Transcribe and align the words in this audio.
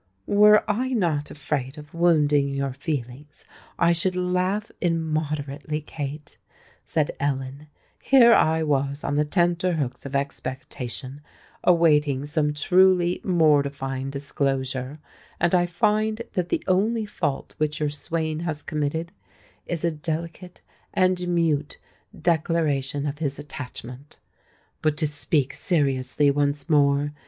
"Were 0.25 0.63
I 0.67 0.93
not 0.93 1.29
afraid 1.29 1.77
of 1.77 1.93
wounding 1.93 2.55
your 2.55 2.73
feelings, 2.73 3.45
I 3.77 3.91
should 3.93 4.15
laugh 4.15 4.71
immoderately, 4.81 5.79
Kate," 5.79 6.39
said 6.83 7.11
Ellen. 7.19 7.67
"Here 8.01 8.35
was 8.65 9.03
I 9.03 9.07
on 9.07 9.15
the 9.15 9.25
tenter 9.25 9.73
hooks 9.73 10.03
of 10.07 10.15
expectation—awaiting 10.15 12.25
some 12.25 12.51
truly 12.51 13.21
mortifying 13.23 14.09
disclosure; 14.09 14.97
and 15.39 15.53
I 15.53 15.67
find 15.67 16.23
that 16.33 16.49
the 16.49 16.63
only 16.65 17.05
fault 17.05 17.53
which 17.59 17.79
your 17.79 17.91
swain 17.91 18.39
has 18.39 18.63
committed, 18.63 19.11
is 19.67 19.85
a 19.85 19.91
delicate 19.91 20.63
and 20.95 21.27
mute 21.27 21.77
declaration 22.19 23.05
of 23.05 23.19
his 23.19 23.37
attachment. 23.37 24.17
But 24.81 24.97
to 24.97 25.05
speak 25.05 25.53
seriously 25.53 26.31
once 26.31 26.67
more. 26.67 27.11